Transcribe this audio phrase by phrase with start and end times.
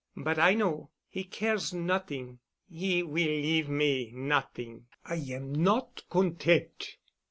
[0.17, 0.89] But I know.
[1.09, 2.39] He cares not'ing.
[2.67, 4.87] He will leave me not'ing.
[5.05, 6.97] I am not content.